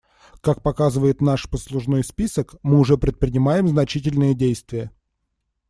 [0.41, 4.89] Как показывает наш послужной список, мы уже предпринимаем значительные действия.